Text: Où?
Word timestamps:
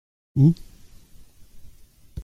Où? 0.35 0.45